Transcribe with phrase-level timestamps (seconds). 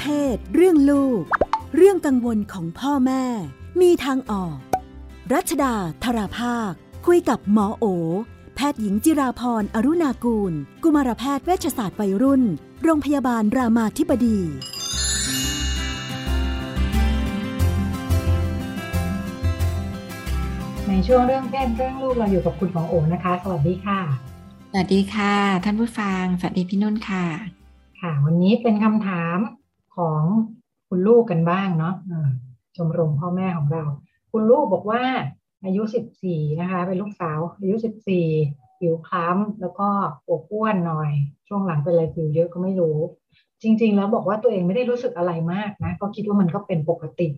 [0.00, 1.22] เพศ เรื่องลูก
[1.76, 3.24] เรื่องกังวลของพ่อแม่
[3.80, 4.56] มีทางออก
[5.32, 5.74] รัชดา
[6.04, 6.72] ธราภาค
[7.06, 7.84] คุยกับหมอโอ
[8.56, 10.52] แพทย์หญิงจิราพรอรุณากูล
[10.82, 12.42] กุมารแพทย์เวชศาสตร์วัยรุ่น
[12.82, 14.38] โรงพยาบาลรามาธิบดี
[20.88, 23.98] ในช่วงเรื่องเพศเรื่องลูกเราอยู่กับคุณหมอโอนะคะ สวัสดีค่ะ
[24.70, 25.34] สวัสดีค่ะ
[25.64, 27.24] ท่านผู้ฟัง สวัสดีพี่นุ่นค่ะ
[28.00, 29.38] ค่ะ วันนี้เป็นคำถาม
[29.96, 30.22] ของ
[30.88, 32.30] คุณลูกกันบ้างเนาะอ่า
[32.76, 33.84] ชมรมพ่อแม่ของเรา
[34.32, 35.02] คุณลูกบอกว่า
[35.64, 38.26] อายุสิบสี่นะคะ เป็นลูกสาว อายุสิบสี่
[38.78, 39.88] ผิวคล้ำแล้วก็
[40.28, 41.10] อวบอ้วนหน่อย
[41.48, 42.98] ช่วงหลังเป็นอะไรผิวเยอะก็ไม่รู้
[43.62, 47.28] จริง ๆ แล้วบอกว่าตัวเองไม่ได้รู้สึกอะไรมากนะ ก็คิดว่ามันก็เป็นปกติ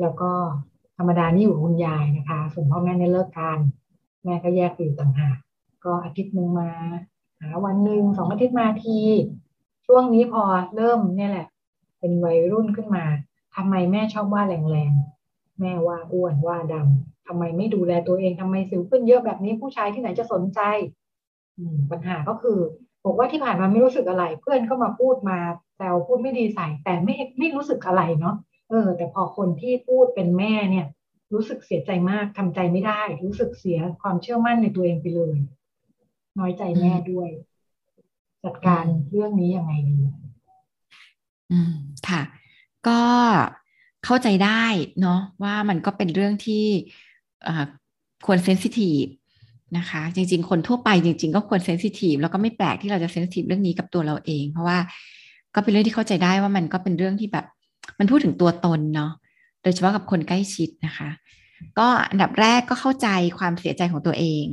[0.00, 0.30] แล้วก็
[0.98, 3.58] ธรรมดานี่อยู่กับคุณยายนะคะ ส่วนพ่อแม่เนี่ยเลิกกัน
[4.24, 5.36] แม่ก็แยกไปอยู่ต่างหาก
[5.84, 6.70] ก็อาทิตย์หนึ่งมา
[7.40, 8.98] หาวันหนึ่งสองอาทิตย์มาที
[9.86, 10.42] ช่วงนี้พอ
[10.76, 11.46] เริ่มเนี่ยแหละ
[12.02, 13.04] เป็นวัยรุ่นขึ้นมา
[13.56, 20.60] ทำไมแม่ชอบว่าแรงๆแม่ว่าอ้วนว่าดำทำไมไม่ดูแลตัวเองทำไมสิวขึ้นเยอะแบบนี้ผู้ชายที่ไหนจะสนใจ
[21.58, 22.58] อืมปัญหาก็คือ
[23.04, 25.38] บอกว่าที่ผ่านมาไม่รู้สึกอะไร เพื่อนก็มาพูดมา
[25.76, 28.36] แซวพูดไม่ดีใส่แต่ไม่ไม่รู้สึกอะไรเนาะ
[28.70, 30.86] เออ แต่พอคนที่พูดเป็นแม่เนี่ย
[31.32, 35.36] รู้สึกเสียใจมากทำใจไม่ได้ รู้สึกเสียความเชื่อมั่นในตัวเองไปเลย
[36.38, 37.28] น้อยใจแม่ด้วย
[38.44, 39.98] จัดการเรื่องนี้ยังไงดี
[41.52, 41.72] อืม
[42.08, 42.22] ค่ะ
[42.88, 43.00] ก็
[44.04, 44.64] เข้าใจได้
[45.00, 46.64] เนาะว่ามันก็เป็นเรื่องที่
[48.26, 49.04] ควร sensitive
[49.78, 54.78] นะคะ จริง ๆ คนทั่วไปจริง ๆ ก็ควร sensitive แล้วก็ไม่แปลกที่เราจะ sensitive เรื่องนี้กับตัวเราเอง เพราะว่า
[55.54, 57.46] ก็เป็นเรื่องที่เข้าใจได้ว่ามันก็เป็นเรื่องที่แบบ
[57.98, 59.12] มันพูดถึงตัวตนเนาะ
[59.62, 61.10] โดยเฉพาะกับคนใกล้ชิดนะคะ
[61.78, 64.44] ก็อันดับแรกก็เข้าใจความเสียใจของตัวเอง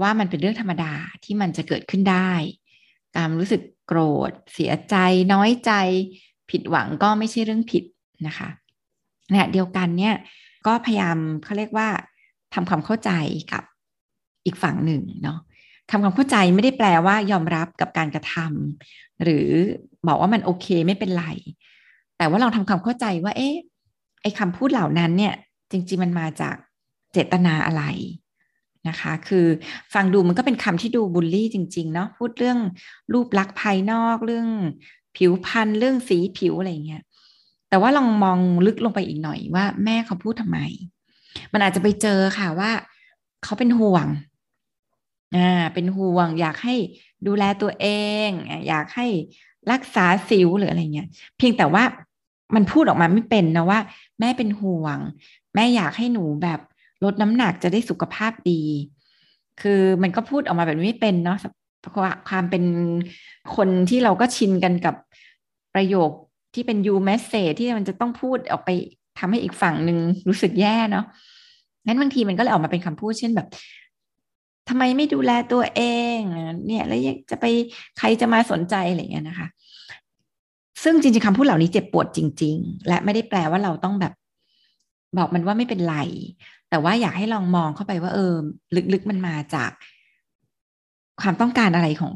[0.00, 0.92] ว่ามันเป็นเรื่องธรรมดา
[1.24, 2.32] ที่มันจะเกิดขึ้นได้
[3.16, 4.96] การรู้สึกโกรธ เสียใจ
[5.32, 5.72] น้อยใจ
[6.50, 7.84] ผิดหวังก็ไม่ใช่เรื่องผิด
[8.26, 8.48] นะคะ
[9.30, 10.14] เนี่ยเดียวกันเนี่ย
[10.66, 11.88] ก็พยายามเขาเรียกว่า
[12.54, 13.10] ทำความเข้าใจ
[13.52, 13.62] กับ
[14.46, 15.38] อีกฝั่งหนึ่งเนาะ
[15.90, 19.48] ทำความเข้าใจไม่ได้แปลว่ายอมรับกับการกระทำหรือ
[20.08, 21.26] บอกว่ามันโอเคไม่เป็นไร
[22.16, 23.54] แต่ว่าลองทำความเข้าใจว่า เอ๊ะ
[24.22, 25.34] ไอ้คำพูดเหล่านั้นเนี่ย
[25.70, 26.56] จริง ๆ มันมาจาก
[27.12, 27.82] เจตนาอะไร
[28.88, 29.46] นะคะ คือ
[29.94, 32.58] ฟังดูมันก็เป็นคำที่ดูบูลลี่จริง ๆ เนาะพูดเรื่อง
[33.12, 34.48] รูปลักษณ์ภายนอกเรื่อง
[35.16, 37.02] ผิวพรรณเรื่องสีผิวอะไรเงี้ย
[37.68, 40.58] แต่ว่าลองมองลึกลงไปอีกหน่อยว่าแม่เขาพูดทำไม
[41.52, 42.70] มันอาจจะไปเจอค่ะว่า
[43.44, 44.06] เขาเป็นห่วง
[45.36, 46.74] อ่าเป็นห่วง อยากให้
[47.26, 47.86] ดูแลตัวเอ
[48.28, 48.28] ง
[48.68, 49.06] อยากให้
[49.72, 51.84] รักษาสิวหรืออะไรเงี้ย เพียงแต่ว่า
[52.54, 53.80] มันพูดออกมาไม่เป็นนะว่า
[54.20, 54.98] แม่เป็นห่วง
[55.54, 56.60] แม่อยากให้หนูแบบ
[57.04, 58.62] ลดน้ำหนักจะได้สุขภาพดี
[59.60, 61.38] คือมันก็พูดออกมาแบบไม่เป็นเนาะ
[62.28, 62.64] ความเป็น
[63.56, 64.94] คนที่เราก็ชินกันกับ
[65.74, 66.10] ประโยค
[66.54, 68.70] ที่เป็น you message ที่มันจะต้องพูดออกไป
[69.18, 69.98] ทำให้อีกฝั่งหนึ่ง
[70.28, 71.04] รู้สึกแย่เนาะ
[71.86, 73.48] งั้นบางทีมันก็เลยออกมาเป็นคำพูดเช่นแบบ
[74.68, 75.82] ทำไมไม่ดูแลตัวเอ
[76.16, 76.18] ง
[76.66, 77.44] เนี่ยแล้วจะไป
[77.98, 79.48] ใครจะมาสนใจอะไรเงี้ยนะคะ
[80.82, 84.12] ซึ่งจริงๆคำพูดเหล่านี้เจ็บปวดจริง ๆ และไม่ได้แปลว่าเราต้องแบบ
[85.18, 85.96] บอกมันว่าไม่เป็นไร
[86.72, 88.34] แต่ว่าอยากให้ลองมองเข้าไปว่าเออ
[88.92, 89.70] ลึกๆมันมาจาก
[91.20, 92.12] ความต้องการอะไรของ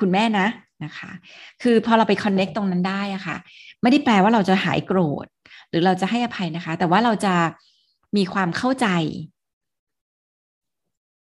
[0.00, 0.46] คุณแม่นะ
[0.84, 1.10] นะคะ
[1.62, 3.36] คือพอเราไปคอนเน็กตรงนั้นได้อะค่ะ
[3.82, 5.26] ไม่ได้แปลว่าเราจะหายโกรธ
[5.68, 7.34] หรือเราจะให้อภัยนะคะ แต่ว่าเราจะ
[8.16, 8.86] มีความเข้าใจ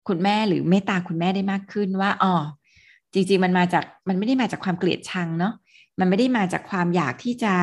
[0.07, 2.33] คุณแม่หรือเมตตาคุณแม่ได้มากขึ้นว่าอ๋อ
[3.13, 5.53] จริงๆมันมาจากมันไม่ได้มาจากความเกลียดชังเนาะ
[5.99, 7.53] มันไม่ได้มาจากความอยากที่จะ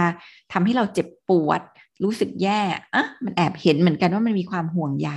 [0.53, 1.61] ทำให้เราเจ็บปวด
[2.05, 2.61] รู้สึกแย่
[2.95, 5.11] อะมันแอบเห็นเหมือนกันว่ามันมีความห่วงใย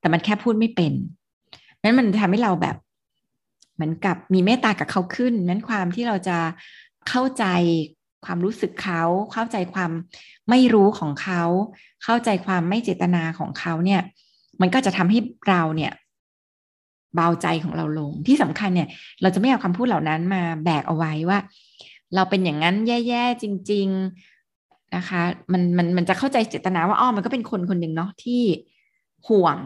[0.00, 0.92] แต่มันแค่พูดไม่เป็น
[1.82, 2.76] นั้นมันทำให้เราแบบ
[3.74, 6.38] เหมือนกับมีเมตตากับเขาขึ้นนั้นความที่เราจะ
[7.08, 7.44] เข้าใจ
[8.24, 9.02] ความรู้สึกเขา
[9.32, 9.90] เข้าใจความ
[10.50, 11.42] ไม่รู้ของเขา
[12.04, 14.00] เข้าใจความไม่เจตนาของเขาเนี่ย
[14.60, 15.18] มันก็จะทำให้
[15.48, 15.92] เราเนี่ย
[17.14, 18.88] เบาใจของเราลงที่สำคัญเนี่ย
[19.22, 21.38] เราจะไม่เอาคำพูดเหล่านั้นมาแบกเอาไว้ว่า
[22.14, 22.76] เราเป็นอย่างนั้น
[23.08, 23.88] แย่ๆจริง
[24.24, 24.37] ๆ
[24.96, 28.42] นะคะ มันมันมันจะเข้าใจเจตนาว่าอ้อมันก็เป็นคนคนหนึ่งเนาะที่
[29.28, 29.56] ห่วง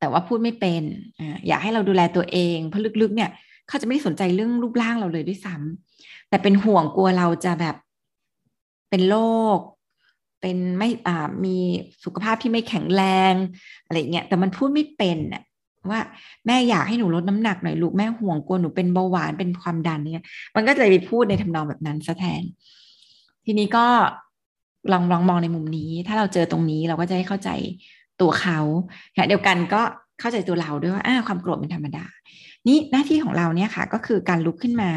[0.00, 0.82] แต่ว่าพูดไม่เป็น
[1.18, 3.30] ออยากให้เราดูแลตัวเองเพราะลึกๆ เนี่ย
[3.68, 7.76] เขาจะไม่ได้สนใจเรื่องรูปร่างเราเลยด้วยซ้ำแต่เป็นห่วงกลัวเราจะแบบ
[8.90, 9.16] เป็นโร
[9.56, 9.58] ค
[10.40, 11.56] เป็นไม่อ่ามี
[12.04, 13.02] สุขภาพที่ไม่แข็งแร
[13.32, 13.34] ง
[13.84, 15.42] อะไรเงี้ยแต่มันพูดไม่เป็นอะ
[15.90, 16.00] ว่า
[16.46, 20.26] แม่อยากให้หนูลดน้ำหนักหน่อยลูกแม่ห่วงกลัวหนูเป็นเบาหวานเป็นความดันเนี่ย
[20.56, 22.42] มันก็จะไปพูดในทำนองแบบนั้นซะแทน
[23.50, 23.86] ทีนี้ก็
[24.92, 27.50] ลองลองมองในมุมนี้ ถ้าเราเจอตรงนี้เราก็จะให้เข้าใจ
[28.20, 28.58] ตัวเขา
[29.28, 29.82] เดียวกันก็
[30.20, 32.04] เข้าใจตัวเราด้วยว่าอ้าความโกรธเป็นธรรมดา
[32.66, 34.90] นี่หน้าที่ของเราเนี่ยค่ะ ก็คือการลุกขึ้นมา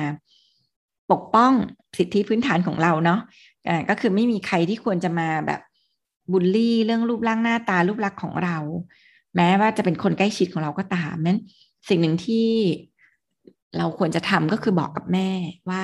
[1.12, 1.52] ปกป้อง
[1.98, 3.20] สิทธิพื้นฐานของเราเนาะ
[3.68, 5.62] อ่าก็คือไม่มีใครที่ควรจะมาแบบ
[6.32, 8.58] บูลลี่เรื่องรูปร่างหน้าตารูปลักษณ์ของเรา
[9.36, 11.40] แม้ว่าจะเป็นคนใกล้ชิดของเราก็ตามนั้น
[11.90, 12.48] สิ่งหนึ่งที่
[13.78, 15.30] เราควรจะทำก็คือบอกกับแม่
[15.70, 15.84] ว่า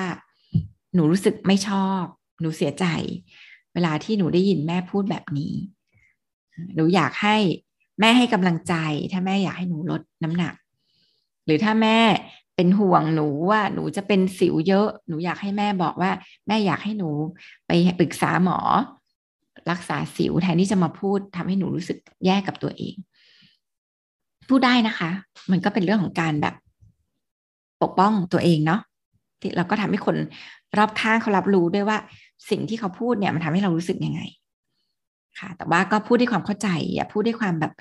[0.94, 2.02] หนูรู้สึกไม่ชอบ
[2.40, 2.84] หนูเสียใจ
[3.74, 5.52] เวลาที่หนูได้ยินแม่พูดแบบนี้
[6.74, 7.36] หนูอยากให้
[8.00, 8.74] แม่ให้กำลังใจ
[9.12, 10.54] ถ้าแม่อยากให้หนูลดน้ำหนัก
[11.44, 11.98] หรือถ้าแม่
[12.56, 16.10] เป็นห่วงหนูว่าหนูจะเป็นสิวเยอะ หนูอยากให้แม่บอกว่า
[16.46, 17.10] แม่อยากให้หนู
[17.66, 18.58] ไปปรึกษาหมอ
[19.70, 22.94] รักษาสิวแทนที่จะมาพูดทำให้หนูรู้สึกแย่กับตัวเอง
[24.48, 25.10] พูดได้นะคะ
[25.50, 26.54] มันก็เป็นเรื่องของการแบบ
[27.82, 28.80] ปกป้องตัวเองเนาะ
[29.40, 30.16] ที่เราก็ทำให้คน
[30.78, 31.98] รอบข้างเขารับรู้ด้วยว่า
[32.50, 34.20] สิ่งที่เขาพูดเนี่ยมันทำให้เรารู้สึกยังไง
[35.38, 37.72] ค่ะ แต่ว่าก็พูดด้วยความเข้าใจอย่าพูดด้วยความแบบ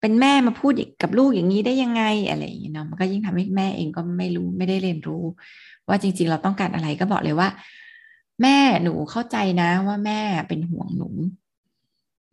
[0.00, 5.22] เป็นแม่มาพูดกับลูกอย่างนี้ได้ยังไงอะไรอย่างเงี้ยเนาะมันก็ยิ่งทำให้แม่เองก็ไม่รู้ไม่ได้เรียนรู้
[5.88, 7.48] ว่าจริง ๆ เราต้องการอะไรก็บอกเลยว่า
[8.42, 11.08] แม่หนูเข้าใจนะว่าแม่เป็นห่วงหนู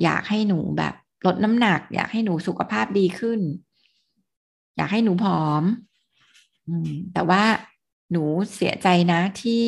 [0.03, 0.93] อยากให้หนูแบบ
[1.25, 3.39] ลดน้ำหนัก อยากให้หนูสุขภาพดีขึ้น
[4.75, 5.63] อยากให้หนูผอม
[6.67, 7.43] อืมแต่ว่า
[8.11, 8.23] หนู
[8.55, 9.65] เสียใจนะที่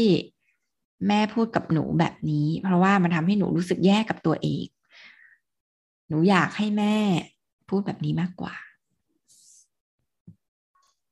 [1.07, 4.65] แม่พูดกับหนูแบบนี้ เพราะว่ามันทำให้หนูรู้สึกแย่กับตัวเอง
[6.09, 6.95] หนูอยากให้แม่
[7.69, 8.53] พูดแบบนี้มากกว่า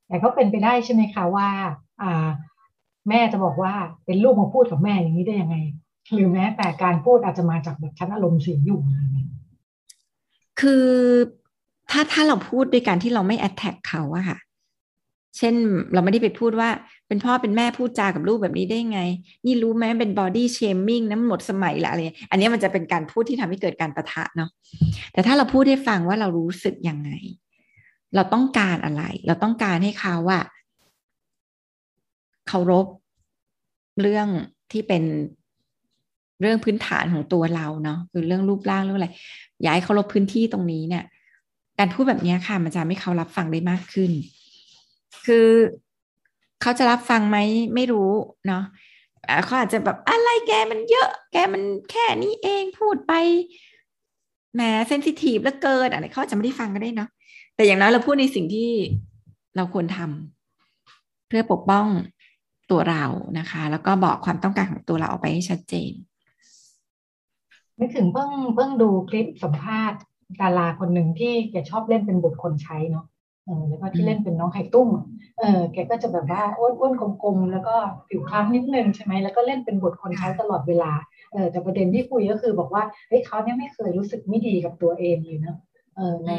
[0.08, 1.50] แต่ก็เป็นไปได้ใช่ไหมคะว่า
[2.02, 2.28] อ่า
[3.10, 3.74] แม่จะบอกว่า
[4.06, 5.58] เป็นลูกมาพูดกับแม่อย่างนี้ได้ยังไง
[6.14, 9.30] หรือแม้แต่การพูดอาจจะมาจากแบบชั้นอารมณ์เสียอยู่อะไรเงี้ย
[10.60, 10.86] คือ
[11.92, 14.38] ถ้าถ้าเราพูดด้วยการที่เราไม่ attack เขาอะค่ะ
[15.38, 15.54] เช่น
[15.94, 16.70] เราไม่ได้ไปพูดว่า
[17.08, 19.00] เป็นพ่อเป็นแม่พูดจากับลูกแบบนี้ได้ไง
[19.46, 22.02] นี่รู้ไหมเป็น body shaming นะหมดสมัยละอะไร
[22.32, 24.50] อันนี้มันจะเป็นการพูดที่ทำให้เกิดการประทะเนาะ
[25.14, 27.12] แต่ถ้าเราพูดให้ฟังว่าเรารู้สึกยังไง
[28.16, 30.40] เราต้องการอะไร เราต้องการให้เขาว่า
[32.48, 32.88] เคารพ
[34.02, 34.28] เรื่อง
[34.72, 35.04] ที่เป็น
[36.42, 39.10] เรื่องพื้นฐานของตัวเราเนาะคือเรื่องรูปร่างเรื่องอะไร
[39.66, 41.04] ย้ายเคารพพื้นที่ตรงนี้เนี่ย
[41.80, 44.12] การพูดแบบนี้ค่ะมันจะให้เขารับฟังได้มากขึ้น
[45.28, 45.48] คือ
[46.62, 47.38] เขาจะรับฟังไหม
[47.76, 48.12] ไม่รู้
[48.48, 48.64] เนาะ
[49.46, 53.14] เขาอาจจะแบบอะไรแกมันเยอะแกมันแค่นี้เองพูดไป
[54.56, 57.10] แหมเซนซิทีฟแล้วเกินอะไรเขาจะไม่ได้ฟังก็ได้เนาะ
[57.56, 58.70] แต่อย่างน้อยเราพูดในสิ่งที่
[59.56, 61.88] เราควรทำเพื่อปกป้อง
[62.72, 63.04] ตัวเรา
[63.40, 65.92] นะคะ แล้วก็บอกความต้องการของตัวเราออกไปให้ชัดเจน
[67.80, 70.00] นึกถึงเพิ่งเพิ่งดูคลิปสัมภาษณ์
[70.42, 73.06] ดาราคนหนึ่งที่แกชอบเล่นเป็นบทคนใช้เนาะ
[73.46, 74.90] เออแล้วก็ที่เล่นเป็นน้องไข่ตุ้ม
[75.40, 76.94] เออแกก็จะแบบว่าอ้วนอ้วน
[77.24, 77.76] กลมๆแล้วก็
[78.10, 80.92] ผิวคล้ำนิดนึงใช่ไหมแล้วก็เล่นเป็นบทคนใช้ตลอดเวลา
[81.34, 85.58] เออแต่ประเด็นที่คุยก็คือบอกว่าเฮ้ยเขาเนี่ยไม่เคยรู้สึกไม่ดีกับตัวเองเลยเนาะ
[85.96, 86.32] เออใน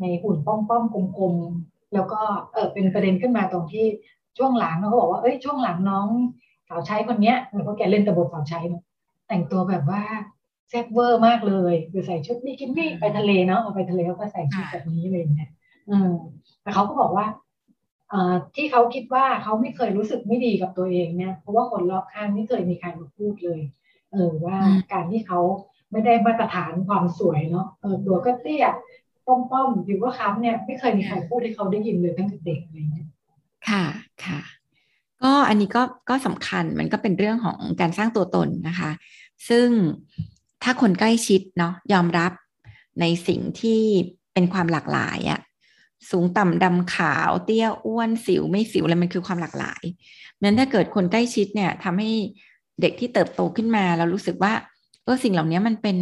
[0.00, 0.84] ในหุ่นป้อมป้อม
[1.18, 2.20] กลมๆแล้วก็
[2.52, 3.86] เออเป็นประเด็นขึ้นมาตรงที่
[4.38, 6.06] ช่วงหลังเขาบอกว่าเอ้ยช่วงหลังน้อง
[6.68, 8.82] สาวใช้คนเนี้ยเพราะแกเล่นแต่บทสาวใช้เนาะ
[9.28, 10.02] แต่งตัวแบบว่า
[10.68, 15.50] แซ่บเวอร์มากเลยคือใส่ชุดบิกินี่ไปทะเลเนาะไปทะเลเขาก็ใส่ชุดแบบนี้เลยเนี่ย
[15.90, 16.12] อืม
[16.62, 17.26] แต่เขาก็บอกว่า
[18.12, 18.14] อ
[18.54, 23.60] ที่เขาคิดว่าเขาไม่เคยรู้สึกไม่ดีกับตัวเองเนี่ยเพราะว่าคนรอบข้างไม่เคยมีใครมาพูดเลย
[24.12, 24.58] เออว่า
[24.92, 25.40] การที่เขา
[25.90, 28.66] ไม่ได้มาตรฐานความสวยเนาะเออตัวก็เตี้ย
[29.26, 33.08] ป้อมๆอยู่ว่าค้ำเนี่ยไม่เคยมีใครพูดให้เขาได้ยินเลยตั้งแต่เด็กอะไรเงี้ย
[33.68, 33.84] ค่ะ
[34.24, 34.40] ค่ะ
[35.22, 38.90] ก็อันนี้ก็ก็สำคัญมันก็เป็นเรื่องของการสร้างตัวตนนะคะ
[39.48, 39.68] ซึ่ง
[40.62, 42.32] ถ้าคนใกล้ชิดเนาะยอมรับ
[43.00, 43.80] ในสิ่งที่
[44.32, 45.40] เป็นความหลากหลายอะ
[46.10, 49.84] สูงต่ำดำขาวเตี้ยอ้วนสิวไม่สิวอะไรมันคือความหลากหลาย
[50.42, 52.10] นั้นถ้าเกิดคนใกล้ชิดเนี่ยทำให้
[52.80, 54.52] เด็กที่เติบโตขึ้นมาแล้วรู้สึกว่า
[55.04, 55.98] เออสิ่งเหล่านี้มันเป็น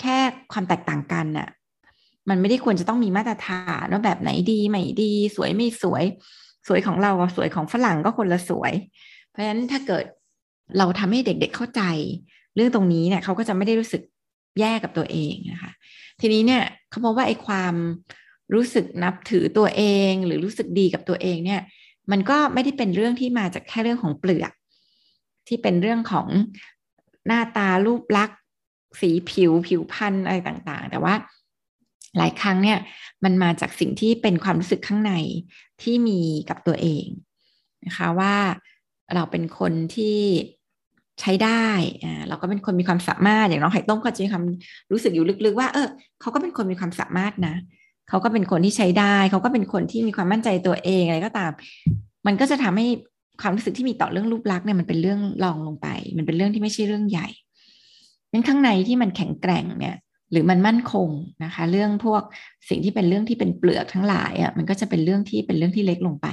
[0.00, 0.18] แค่
[0.52, 1.48] ความแตกต่างกันน่ะ
[2.28, 6.04] มันไม่ได้ควรจะต้องมีมาตรฐานว่าแบบไหนดีไม่ดี สวยไม่สวย
[6.68, 8.72] สวยของเรากับสวยของฝรั่งก็คนละสวย
[9.30, 10.04] เพราะฉะนั้นถ้าเกิด
[10.78, 11.82] เราทำให้เด็กๆเข้าใจ
[12.54, 14.02] เรื่องตรงนี้เนี่ยเขาก็จะไม่ได้รู้สึก
[14.60, 15.72] แย่กับตัวเองนะคะ
[16.20, 17.74] ทีนี้เนี่ยเขาบอกว่าไอ้ความ
[18.54, 21.60] รู้สึกนับถือตัวเอง หรือรู้สึกดีกับตัวเองเนี่ย
[22.10, 24.52] มันก็ไม่ได้เป็นเรื่องที่มาจากแค่เรื่องของเปลือก
[25.48, 26.26] ที่เป็นเรื่องของ
[27.26, 28.38] หน้าตารูปลักษณ์
[29.00, 31.14] สีผิวผิวพรรณอะไรต่างๆ แต่ว่า
[32.18, 32.78] หลายครั้งเนี่ย
[33.24, 35.12] มันมาจากสิ่งที่เป็นความรู้สึกข้างใน
[35.82, 37.06] ที่มีกับตัวเอง
[37.86, 38.34] นะคะว่า
[39.14, 40.18] เราเป็นคนที่
[41.20, 41.66] ใช้ได้
[42.04, 44.44] อ่าเราก็เป็นคนมีความสามารถอย่างน้องไข่ต้มก็จะมีความ
[44.92, 45.88] รู้สึกอยู่ลึกๆ ว่า เออ
[46.20, 47.54] เขาก็เป็นคนมีความสามารถนะ
[48.10, 51.52] เขาก็เป็นคนที่ใช้ได้ เขาก็เป็นคนที่มีความมั่นใจตัวเองอะไรก็ตาม
[52.26, 52.86] มันก็จะทำให้
[53.40, 57.28] ความรู้สึกที่มีต่อเรื่องรูปลักษณ์เนี่ยมันเป็นเรื่องรองลงไป มันเป็นเรื่องที่ไม่ใช่เรื่องใหญ่
[58.32, 59.96] นั้นข้างในที่มันแข็งแกร่งเนี่ย
[60.32, 61.08] หรือมันมั่นคง
[61.44, 62.22] นะคะ เรื่องพวก
[62.68, 66.28] สิ่งที่เป็นเรื่องที่เป็นเปลือกทั้งหลายอะมันก็จะเป็นเรื่องที่เป็นเรื่องที่เล็กลงไป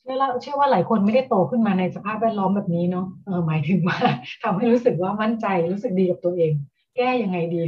[0.00, 3.98] ชื่อเชื่อว่าหลายคนไม่ได้โตขึ้นมาในสภาพแวดล้อมแบบนี้เนาะเออหมายถึงว่า
[4.42, 6.52] ทำให้รู้สึกว่ามั่นใจรู้สึกดีกับตัวเอง
[6.98, 7.62] แก้ยังไงดี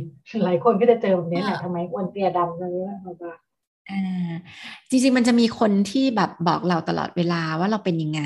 [0.45, 3.35] หลายคนก็จะเจอแบบนี้แหละทำไมอ้วนเตี้ยดำอะไรเงี้ยบ้า
[3.91, 4.33] อ่า
[4.89, 8.23] จริงๆมันจะมีคนที่แบบบอกเราตลอดเวลาว่าเราเป็นยังไง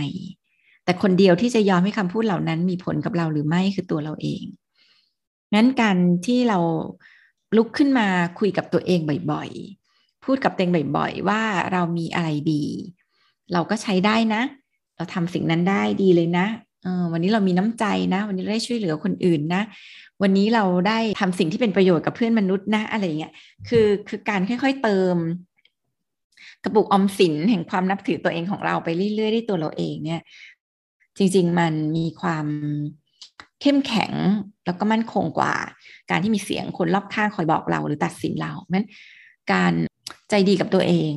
[0.84, 4.42] แต่คนเดียวที่จะยอมให้คำพูดเหล่านั้นมีผลกับเราหรือไม่คือตัวเราเอง
[5.54, 5.96] งั้นการ
[6.26, 6.58] ที่เรา
[7.56, 8.06] ลุกขึ้นมา
[8.38, 9.00] คุยกับตัวเอง
[9.32, 11.42] บ่อยๆ พูดกับตัวเองบ่อยๆ ว่า
[11.72, 12.64] เรามีอะไรดี
[13.52, 14.42] เราก็ใช้ได้นะ
[14.96, 16.73] เราทำสิ่งนั้นได้ดีเลยนะเออ
[17.12, 19.62] วันนี้เรามีน้ำใจนะ วันนี้ได้ช่วยเหลือคนอื่นนะ
[20.22, 23.32] วันนี้เราได้ทำสิ่งที่เป็นประโยชน์กับเพื่อนมนุษย์นะ อะไรเงี้ย
[23.68, 25.16] คือคือการค่อยๆเติม
[26.64, 30.20] กระปุกอมสินแห่งความนับถือตัวเองของเราไปเรื่อยๆด้วยตัวเราเองเนี่ย
[31.18, 32.46] จริง ๆ มันมีความ
[33.60, 34.12] เข้มแข็ง
[34.66, 35.54] แล้วก็มั่นคงกว่า
[36.10, 38.88] การที่มีเสียงคนรอบข้างคอยบอกเราหรือตัดสินเราเพราะนั้น
[39.52, 39.72] การ
[40.30, 41.12] ใจดีกับตัวเอง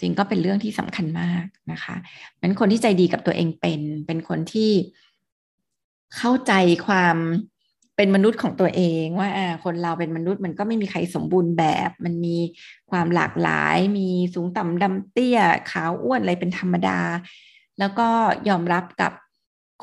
[0.00, 1.96] จริงก็เป็นเรื่องที่สำคัญมากนะคะ
[2.40, 4.72] เป็นคนที่ใจดีกับตัวเองเป็น เป็นคนที่
[6.16, 6.52] เข้าใจ
[6.86, 7.16] ความ
[7.96, 9.28] เป็นมนุษย์ของตัวเองว่า
[9.64, 12.36] คนเราเป็นมนุษย์มันก็ไม่มีใครสมบูรณ์แบบ มันมี
[12.90, 15.38] ความหลากหลาย มีสูงต่ำดำเตี้ย
[15.70, 17.00] ขาวอ้วนอะไรเป็นธรรมดา
[17.78, 18.08] แล้วก็
[18.48, 19.12] ยอมรับกับ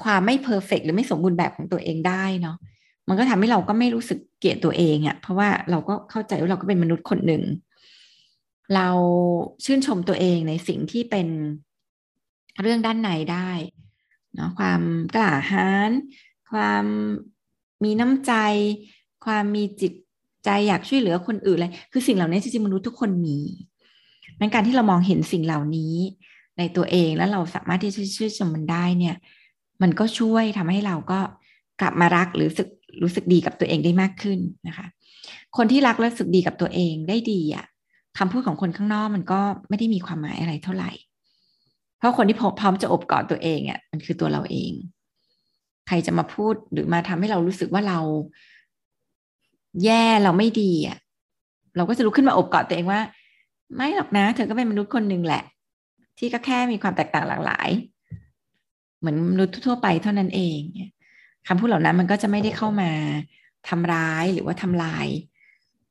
[0.03, 2.57] ความไม่เพอร์เฟกหรือไม่สมบูรณ์แบบของตัวเองได้เนาะ
[3.07, 7.43] มันก็ทำให้เราก็ไม่รู้สึกเกลียดตัวเองอะ่ะเพราะว่าเราก็เข้าใจว่าเราก็เป็นมนุษย์คนหนึ่ง
[8.75, 8.89] เรา
[9.65, 11.27] ชื่นชมตัวเองในสิ่งที่เป็น
[12.62, 13.50] เรื่องด้านในได้
[14.36, 14.81] เนาะความ
[15.15, 15.91] กล้าหาญ
[16.51, 16.86] ความ
[17.84, 18.34] มีน้ำใจ
[19.25, 19.93] ความมีจิต
[20.45, 23.38] ใจอยากช่วยเหลือคนอื่นอะไรคือสิ่งเหล่านี้จริงๆมนุษย์ทุกคนมี
[24.41, 25.95] ดังการที่เรามองเห็นสิ่งเหล่านี้
[26.57, 29.15] ในตัวเองแล้วเราสามารถที่จะชื่นชมมันได้เนี่ย
[29.81, 31.19] มันก็ช่วยทำให้เราก็
[31.81, 32.69] กลับมารักหรือรู้สึก
[33.03, 34.88] รู้สึกดีกับตัวเองได้มากขึ้นนะคะ
[35.57, 37.65] คนที่รักและรู้สึกดีกับตัวเองได้ดีอะ่ะ
[38.17, 40.91] คำพูดของคนข้างนอกมันก็ไม่ได้มีความหมายอะไรเท่าไหร่
[41.98, 44.72] เพราะคนที่พร้อมจะอบกอดตัวเองอะ่ะมันคือตัวเราเอง
[45.88, 48.00] ใครจะมาพูดหรือมาทำให้เรารู้สึกว่าเรา
[49.84, 50.98] แย่เราไม่ดีอะ
[51.75, 53.01] เราก็จะลุกขึ้นมาอบกอดตัวเองว่า
[53.75, 55.43] ไม่หรอกนะ เธอก็เป็นมนุษย์คนหนึ่งแหละ
[56.17, 57.69] ที่ก็แค่มีความแตกต่างหลากหลาย
[59.00, 60.60] เหมือนมนุษย์ทั่วไปเท่านั้นเอง
[61.48, 62.91] คำพูดเหล่านั้นมันก็จะไม่ได้เข้ามา
[63.69, 65.07] ทำร้ายหรือว่าทำลาย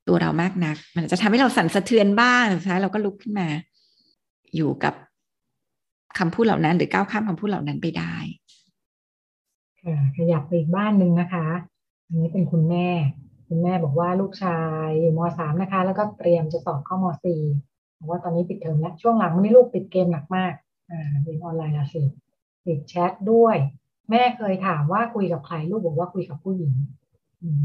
[0.09, 3.49] ตัวเรามากนัก มันจะทำให้เราสั่นสะเทือนบ้างสุดท้ายเราก็ลุกขึ้นมา
[4.57, 4.95] อยู่กับ
[6.19, 8.15] คำพูดเหล่านั้น หรือก้าวข้ามคำพูดเหล่านั้นไปได้
[10.17, 11.47] ขยับไปอีกบ้านหนึ่งนะคะ
[12.07, 12.89] อันนี้เป็นคุณแม่
[13.49, 17.41] คุณแม่บอกว่าลูกชายอยู่มสามนะคะ แล้วก็เตรียมจะสอบเข้ามสี่
[17.99, 20.53] บอกว่าตอนนี้ปิดเทอมแล้วช่วงหลังนี้ลูกติดเกมหนักมาก
[20.91, 22.03] อ่าเรียนออนไลน์ละสิ
[22.67, 23.57] ติดแชทด้วย
[24.11, 26.73] แม่เคยถามว่าคุยกับใครลูกบอกว่าคุยกับผู้หญิง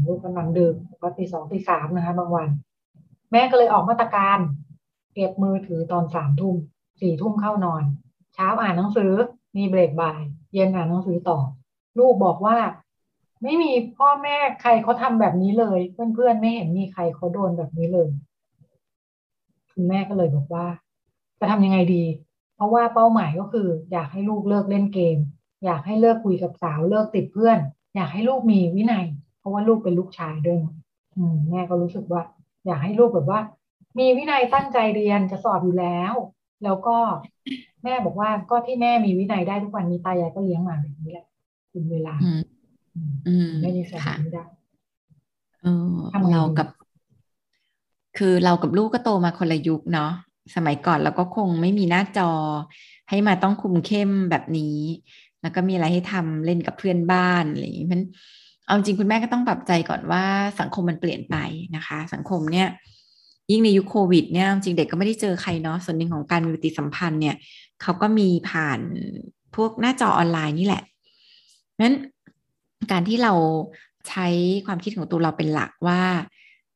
[0.06, 2.48] ลูกกำลังดึกก็ตีสองตีสามนะคะบางวัน
[3.32, 4.38] แม่ก็เลยออกมาตรการ
[5.14, 6.56] เก็บมือถือตอนสามทุ่ม
[7.00, 7.82] สี่ทุ่มเข้านอน
[8.34, 9.12] เช้าอ่านหนังสือ
[9.56, 10.20] มีเบรกบ่าย
[10.54, 11.38] เย็นอ่านหนังสือต่อ
[11.98, 12.58] ลูกบอกว่า
[13.42, 15.78] ไม่มีพ่อแม่ใครเขาทำแบบนี้เลย
[16.14, 18.08] เพื่อนๆไม่เห็นมีใครเขาโดนแบบนี้เลย
[19.72, 20.66] คุณแม่ก็เลยบอกว่า
[21.38, 22.04] จะทำยังไงดี
[22.54, 25.18] เพราะว่าเป้าหมายก็คือ อยากให้ลูกเลิกเล่นเกม
[25.64, 27.58] อยากให้เลิกคุยกับสาวเลิกติดเพื่อน
[27.94, 29.06] อยากให้ลูกมีวินัย
[29.50, 30.58] ราะว่าลูกเป็นลูกชายด้วย
[31.16, 32.22] อืมแม่ก็รู้สึกว่า
[32.66, 33.40] อยากให้ลูกแบบว่า
[33.98, 36.14] มีวินัยตั้งใจเรียนจะสอบอยู่แล้ว
[36.64, 36.96] แล้วก็
[37.84, 41.26] แม่บอกว่าก็ที่แม่มีวินัยได้ทุกวันนี้ตายายก็เลี้ยงมาแบบนี้แหละ
[41.72, 44.44] คุณเวลา อืมไม่ได้สอนไม่ได้
[45.62, 45.94] เออ
[46.32, 46.68] เรากับ
[48.18, 50.10] คือเรากับลูกก็โตมาคนละยุคเนาะ
[50.54, 52.30] สมัยก่อนเราก็คงไม่มีหน้าจอ
[53.10, 54.78] ให้มาต้องคุมเข้มแบบนี้
[55.42, 58.00] แล้วก็มีอะไรให้ทำเล่นกับเพื่อนบ้านอะไรอย่างนี้มัน
[58.70, 60.24] เอาจริงคุณแม่ก็ต้องปรับใจก่อนว่า
[60.60, 61.36] สังคมมันเปลี่ยนไป
[61.76, 62.68] นะคะ สังคมเนี่ย
[63.50, 67.36] ยิ่งในยุคโควิดเนี่ยจริงเด็กก็ไม่ได้เจอใครเนาะส่วนหนึ่งของการมีปฏิสัมพันธ์เนี่ย
[67.82, 68.80] เขาก็มีผ่าน
[69.56, 70.82] พวกหน้าจอออนไลน์นี่แหละ
[71.80, 71.94] นั้น
[72.90, 73.32] การที่เรา
[74.08, 74.26] ใช้
[74.66, 76.02] ความคิดของตัวเราเป็นหลักว่า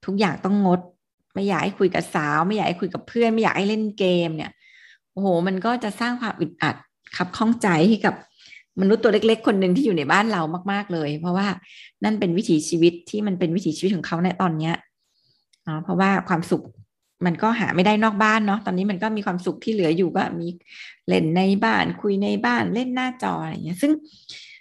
[0.05, 0.81] ทุกอย่างต้องงด
[1.35, 4.53] ไม่อยากให้คุยกับสาว ไม่อยากให้คุยกับเพื่อน ไม่อยากให้เล่นเกมเนี่ย
[5.13, 6.77] โอ้โห มันก็จะสร้างความอึดอัด
[7.17, 8.15] ขับข้องใจให้กับ
[8.81, 11.47] มนุษย์ตัวเล็ก ๆ คนหนึ่งที่อยู่ในบ้านเรามาก ๆเลย เพราะว่า
[12.05, 14.75] นั่นเป็นวิถีชีวิตที่มันเป็นวิถีชีวิตของเขาในตอนเนี้ย
[15.65, 16.63] เนาะเพราะว่าความสุข
[17.27, 20.49] มันก็หาไม่ได้นอกบ้านเนาะตอนนี้มันก็มีความสุขที่เหลืออยู่ก็มี
[21.09, 23.93] เล่นในบ้าน คุยในบ้านเล่นหน้าจออะไรอย่างเงี้ย ซึ่ง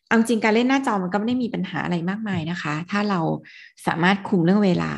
[0.08, 3.20] เอาจริงการเล่นหน้าจอมันก็ไม่ได้มีปัญหาอะไรมากมายนะคะ ถ้าเรา
[3.88, 4.94] สามารถคุมเรื่องเวลา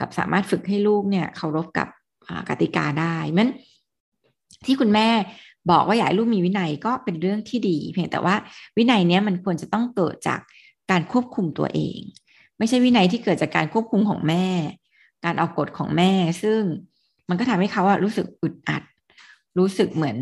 [0.00, 1.88] กับสามารถฝึกให้ลูกเนี่ยเคารพกับ
[2.48, 3.50] กติกาได้มัน
[4.66, 5.08] ที่คุณแม่
[5.70, 8.34] บอกว่าอยากให้ลูกมีวินัยก็เป็นเรื่องที่ดี เพียงแต่ว่า
[8.76, 10.40] วินัยเนี้ยมันควรจะต้องเกิดจาก
[10.90, 11.98] การควบคุมตัวเอง
[12.58, 14.46] ไม่ใช่วินัยที่เกิดจากการควบคุมของแม่
[15.24, 16.60] การออกกฎของแม่ ซึ่ง
[17.28, 18.82] มันก็ทำให้เขาอะรู้สึกอึดอัด
[19.58, 20.18] รู้สึกเหมือน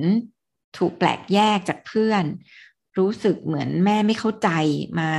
[0.79, 2.25] ถูกแปลกแยกจากเพื่อน
[2.99, 4.49] รู้สึกเหมือนแม่ไม่เข้าใจ
[4.99, 5.11] มา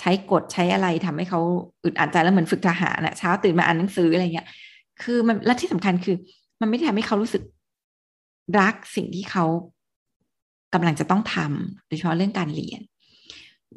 [0.00, 1.40] ใช้กฎใช้อะไรทำให้เขา
[1.84, 4.46] อึดอัดใจแล้วเหมือนฝึกทหารนะเช้าตื่นมาอ่านหนังสืออะไรเงี้ย
[5.02, 6.16] คือมันและที่สำคัญคือ
[6.60, 7.42] มันไม่ได้ทำให้เขารู้สึก
[8.58, 9.44] รักสิ่งที่เขา
[10.74, 12.80] กำลังจะต้องทำโดยเฉพาะเรื่องการเรียน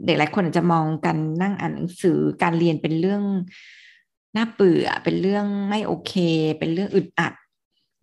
[0.05, 3.23] เด็กหลายคนอาจจะมองกันนั่งอ่านหนังสือการเรียนเป็นเรื่อง
[4.35, 6.13] น่าเบื่อเป็นเรื่องไม่โอเค
[6.59, 7.33] เป็นเรื่องอึดอัด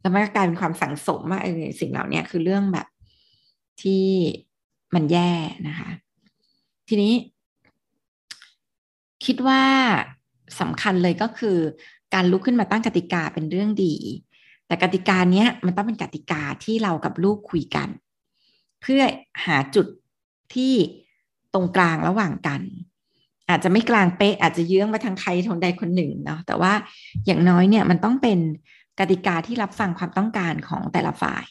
[0.00, 1.40] แล้วมันก็กลายเป็นความสังสมว่า
[1.80, 2.87] สิ่งเหล่านี้คือเรื่องแบบ
[3.82, 4.04] ที่
[4.94, 5.32] มันแย่
[5.68, 5.90] นะคะ
[6.88, 7.14] ทีนี้
[9.25, 9.62] คิดว่า
[10.60, 11.58] สำคัญเลยก็คือ
[12.14, 13.94] การลุกขึ้นมาตั้งกติกาเป็นเรื่องดี
[14.68, 17.88] แต่กติกาเนี้ยมันต้องเป็นกติกาที่เรากับลูกคุยกัน
[18.82, 19.02] เพื่อ
[19.46, 19.87] หาจุด
[20.54, 20.75] ที่
[21.54, 22.60] ตรงกลางระหว่างกัน
[23.48, 26.72] อาจจะไม่กลางเป๊ะอาจจะเยื้องไปทางใครทางใดคนหนึ่งเนาะแต่ว่า
[27.26, 28.38] อย่างน้อยเนี่ยมันต้องเป็น
[29.00, 31.44] กติกาที่รับฟังความต้องการของแต่ละฝ่าย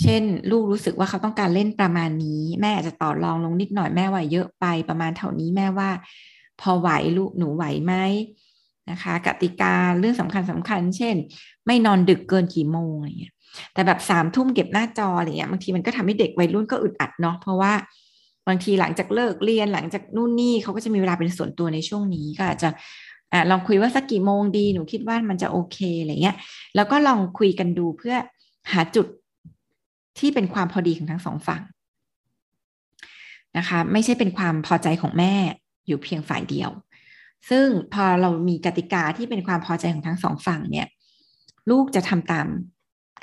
[0.00, 5.90] เช่น ลูกรู้สึกว่าเขาต้องการเล่นประมาณนี้ แม่อาจจะต่อรองลงนิดหน่อยแม่ว่าเยอะไปประมาณเท่านี้แม่ว่า
[6.60, 7.94] พอไหวลูกหนูไหวไหม
[8.90, 11.16] นะคะกติกาเรื่องสำคัญสำคัญ เช่น
[11.66, 13.34] ไม่นอนดึกเกินกี่โมงอะไรเงี้ย
[13.74, 17.72] แต่แบบสามทุ่มเก็บหน้าจออะไรเงี้ยบางทีมันก็ทำให้เด็กวัยรุ่นก็อึดอัดเนาะเพราะว่า
[18.48, 22.68] บางทีหลังจากเลิกเรียนหลังจากนู่นนี่เขาก็จะมีเวลาเป็นส่วนตัวในช่วงนี้ก็อาจจะ
[23.32, 26.36] อ่าลองคุยว่าสักกี่โมงดีหนูคิดว่ามันจะโอเคอะไรเงี้ย
[26.76, 28.16] แล้วก็ลองคุยกันดูเพื่อ
[28.72, 29.06] หาจุด
[30.18, 31.62] ที่เป็นความพอดีของทั้งสองฝั่ง
[33.58, 35.34] นะคะ ไม่ใช่เป็นความพอใจของแม่
[35.86, 36.70] อยู่เพียงฝ่ายเดียว
[37.50, 40.86] ซึ่งพอเรามีกติกาที่เป็นความพอใจของทั้งสองฝั่งเนี่ย
[41.70, 42.46] ลูกจะทำตาม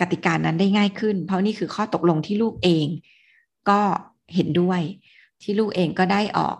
[0.01, 2.85] กติกานั้นได้ง่ายขึ้น เพราะนี่คือข้อตกลงที่ลูกเอง
[3.69, 3.79] ก็
[4.35, 4.81] เห็นด้วย
[5.43, 6.55] ที่ลูกเองก็ได้ออก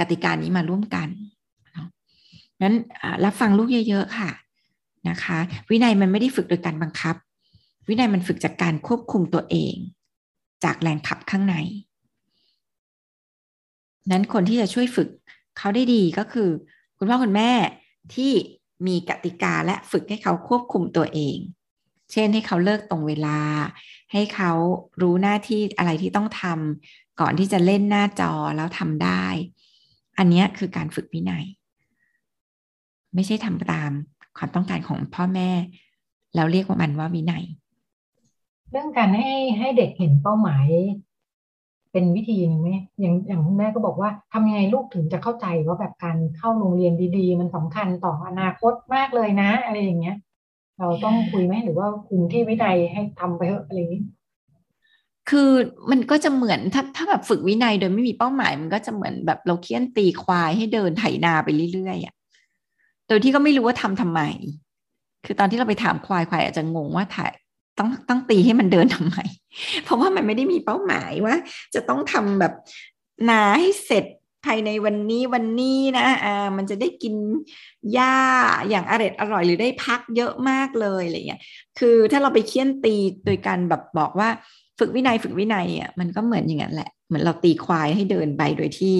[0.00, 1.08] กติกานี้มาร่วมกัน
[2.62, 2.74] นั้น
[3.24, 4.30] รับฟังลูกเยอะ ๆ ค่ะ
[5.08, 5.38] นะคะ
[5.70, 7.16] วินัยมันไม่ได้ฝึกโดยการบังคับ
[7.88, 9.74] วินัยมันฝึกจากการควบคุมตัวเอง
[10.64, 11.56] จากแรงขับข้างใน
[14.10, 15.08] นั้นคนที่จะช่วยฝึก
[15.58, 16.50] เขาได้ดีก็คือ
[16.98, 17.50] คุณพ่อคุณแม่
[18.14, 18.32] ที่
[18.86, 21.38] มีกติกาและฝึกให้เขาควบคุมตัวเอง
[22.12, 23.40] เช่นให้เขาเลิกตรงเวลา
[24.12, 24.52] ให้เขา
[25.02, 29.24] รู้หน้าที่อะไรที่ต้องทำก่อนที่จะเล่นหน้าจอแล้วทำได้
[30.18, 31.44] อันนี้คือการฝึกวินัย
[33.14, 33.90] ไม่ใช่ทำตาม
[34.36, 35.50] ความต้องการของพ่อแม่
[36.34, 37.44] แล้วเรียกว่ามันว่าวินัย
[38.70, 40.66] เรื่องการให้ให้เด็กเห็นเป้าหมาย
[41.98, 50.16] เป็นวิธีหนึ่งไหมอย่างอย่างแม่ก็บอกว่าทำยังไงลูกถึงจะเข้าใจว่าแบบการเข้าโรงเรียนดี ๆ มันสำคัญต่ออนาคตมากเลยนะ อะไรอย่างเงี้ย
[50.78, 54.02] เราต้องคุยไหมหรือว่าคุมที่วินัยให้ทำไปเถอะอะไรอย่างนี้
[55.30, 55.50] คือ
[55.90, 62.14] มันก็จะเหมือนถ้าถ้าแบบฝึกวินัยโดยไม่มีเป้าหมาย มันก็จะเหมือนแบบเราเคี่ยนตีควายให้เดินไถนาไปเรื่อยๆอะ
[63.08, 64.20] โดยที่ก็ไม่รู้ว่าทำทำไม
[65.24, 67.32] คือตอนที่เราไปถามควายควายอาจจะงงว่าถ่าย
[67.78, 69.16] ต้องต้องตีให้มันเดินทำไม
[69.84, 71.34] เพราะว่ามันไม่ได้มีเป้าหมายว่า
[71.74, 72.52] จะต้องทำแบบ
[73.28, 74.04] นาให้เสร็จ
[74.46, 77.14] ภายในวันนี้วันนี้นะอ่ามันจะได้กิน
[77.92, 78.16] หญ้า
[78.68, 81.40] อย่างอร่อยอร่อยหรือได้พักเยอะมากเลยอะไรเงี้ย
[81.78, 82.94] คือถ้าเราไปเคี่ยนตี
[83.26, 84.28] โดยการแบบบอกว่า
[84.78, 88.96] ฝึกวินัยฝึกวินัยอะมันก็เหมือนอย่างนั้นแหละเหมือนเราตีควายให้เดินไปโดยที่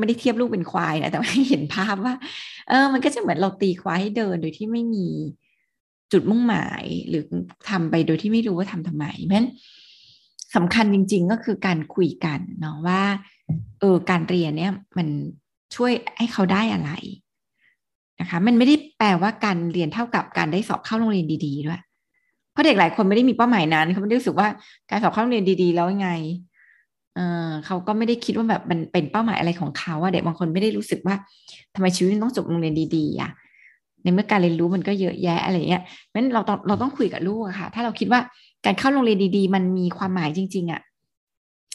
[0.00, 2.14] ไม่ได้เทียบลูกเป็นควายนะแต่ให้เห็นภาพว่า
[2.68, 5.08] เออ มันก็จะเหมือนเราตีควายให้เดินโดยที่ไม่มี
[6.14, 7.24] จุดมุ่งหมาย หรือ
[7.70, 9.48] ทำไปโดยที่ไม่รู้ว่าทำทำไมเพราะฉะนั้น
[10.54, 13.02] สำคัญจริง ๆ ก็คือการคุยกันเนาะว่า
[13.80, 15.08] เออการเรียนเนี่ยมัน
[15.76, 16.90] ช่วยให้เขาได้อะไร
[18.20, 21.80] นะคะมันไม่ได้แปลว่าการเรียนเท่ากับการได้สอบเข้าโรงเรียนดีๆด้วย
[22.52, 24.48] เพราะเด็กหลายคนไม่ได้มีเป้าหมายนั้นเขาไม่ได้รู้สึกว่า
[24.90, 26.10] การสอบเข้าโรงเรียนดีๆ แล้วยังไง
[27.14, 31.16] เออเขาก็ไม่ได้คิดว่าแบบมันเป็นเป้าหมายอะไรของเขาอะเด็กบางคนไม่ได้รู้สึกว่า
[31.74, 33.30] ทำไมชีวิตต้องจบโรงเรียนดีๆอะ
[34.04, 38.20] ในเมื่อการเรียนรู้มันก็เยอะแยะอะไรเงี้ยเพราะฉะนั้นเราต้องเราต้องคุยกับลูกอะค่ะ ถ้าเราคิดว่า
[38.64, 40.80] การเข้าโรงเรียนดี ๆ มันมีความหมายจริง ๆอะ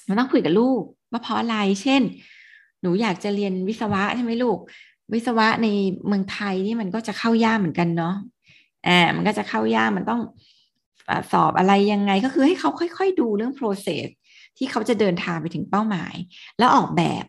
[0.06, 2.02] เราต้องคุยกับลูกว่าเพราะอะไร เช่น
[2.82, 4.58] หนูอยากจะเรียนวิศวะใช่ไหมลูก
[5.14, 5.68] วิศวะใน
[6.08, 8.16] เมืองไทยนี่มันก็จะเข้ายากเหมือนกันเนาะ
[8.88, 10.22] อ่ามันก็จะเข้ายากมันต้อง
[11.32, 14.08] สอบอะไรยังไงก็คือให้เขาค่อยๆ ดูเรื่อง process
[14.58, 16.14] ที่เขาจะเดินทางไปถึงเป้าหมาย
[16.58, 17.24] แล้วออกแบบ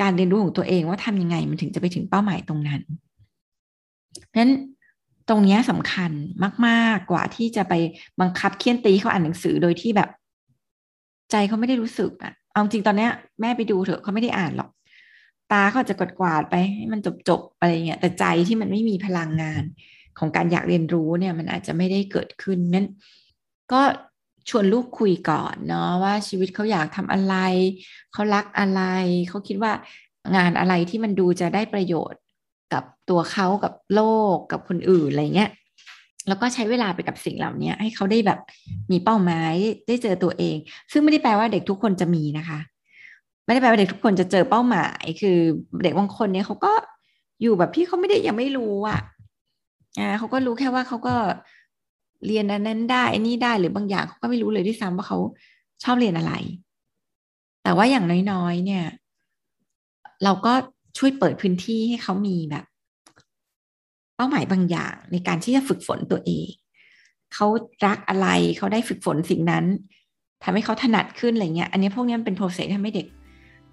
[0.00, 2.80] การเรียนรู้ของตัวเองว่าทำยังไงมันถึงจะไปถึงเป้าหมายตรงนั้น
[4.36, 4.52] นั้น
[5.28, 6.10] ตรงนี้สำคัญ
[6.66, 7.74] มากๆกว่าที่จะไป
[8.20, 10.08] บังคับเคี่ยนตีเขาอ่านหนังสือโดยที่แบบ
[11.30, 14.70] ใจเขาไม่ได้รู้สึกอะเอาจริงตอนเนี้ยแม่ไปดูเถอะเขาไม่ได้อ่านหรอก
[15.52, 19.62] ตาเขาจะกดกวาดไปให้มันจบๆอะไรเงี้ยแต่ใจที่มันไม่มีพลังงาน
[20.18, 22.86] ของการอยากเรียนรู้เนี่ยมันอาจจะไม่ได้เกิดขึ้นนั้น
[23.72, 23.80] ก็
[24.48, 27.34] ชวนลูกคุยก่อนเนาะว่าชีวิตเขาอยากทำอะไร
[28.12, 28.82] เขารักอะไร
[29.28, 29.72] เขาคิดว่า
[30.36, 32.20] งานอะไรที่มันดูจะได้ประโยชน์
[32.74, 34.02] กับตัวเขากับโล
[34.34, 35.50] กกับคนอื่นอะไรเงี้ย
[36.28, 38.38] แล้วก็ใช้เวลาไปกับสิ่งเหล่านี้ให้เขาได้แบบ
[38.90, 39.54] มีเป้าหมาย
[39.86, 40.56] ได้เจอตัวเอง
[40.92, 42.58] ซึ่งไม่ได้แปลว่าเด็กทุกคนจะมีนะคะ
[43.44, 45.38] ไม่ได้แปลว่าเด็กทุกคนจะเจอเป้าหมาย คือ
[45.82, 46.72] เด็กบางคนเนี่ยเขาก็
[47.42, 49.00] อยู่แบบที่เขาไม่ได้ยังไม่รู้อะ
[49.98, 51.14] อ่าเขาก็รู้แค่ว่าเขาก็
[52.26, 55.18] เรียนอันนั้นได้อันนี้ได้หรือบางอย่างเขาก็ไม่รู้เลยด้วยซ้ำว่าเขา
[55.84, 56.32] ชอบเรียนอะไร
[57.62, 58.84] แต่ว่าอย่างน้อยๆเนี่ย
[60.24, 60.52] เราก็
[60.98, 62.64] ช่วยเปิดพื้นที่ให้เขามีแบบ
[64.16, 66.48] เป้าหมายบางอย่างในการที่จะฝึกฝนตัวเอง
[67.34, 67.46] เขา
[67.86, 68.28] รักอะไร
[68.58, 69.64] เขาได้ฝึกฝนสิ่งนั้น
[70.42, 73.06] ทำให้เขาถนัดขึ้นอะไรเงี้ย อันนี้พวกนี้มันเป็นโปรเซสทำให้เด็ก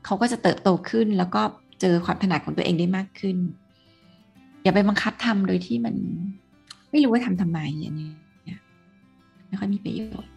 [0.05, 1.41] เขาก็จะเติบโตขึ้น แล้วก็
[1.81, 3.37] เจอความถนัดของตัวเองได้มากขึ้น
[4.63, 5.95] อย่าไปบังคับทำโดยที่มัน
[6.91, 8.11] ไม่รู้ว่าทำทำไมอย่างนี้
[9.47, 10.31] ไม่ค่อยมีประโยชน์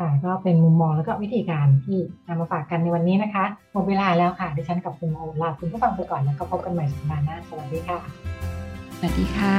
[0.00, 7.98] ค่ะก็เป็นมุมมองแล้วก็วิธีการที่นำมาฝากกันในวันนี้นะคะหมดเวลาแล้วค่ะ ดิฉันกับคุณโอลาคุณผู้ฟังไปก่อนแล้วก็พบกันใหม่สัปดาห์หน้าสวัสดีค่ะ
[8.98, 9.56] สวัสดีค่ะ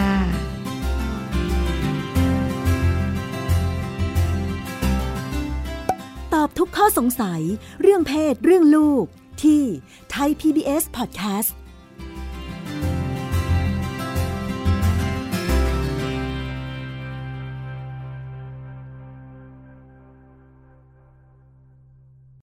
[6.33, 7.41] ตอบทุกข้อสงสัย
[7.81, 9.05] เรื่องเพศเรื่องลูก
[9.43, 9.63] ที่
[10.11, 11.51] ไทย PBS Podcast